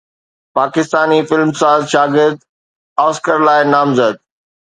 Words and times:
Pakistani 0.57 1.19
film 1.29 1.49
ساز 1.59 1.81
شاگرد 1.93 2.37
Oscar 3.05 3.37
لاءِ 3.47 3.61
نامزد 3.73 4.15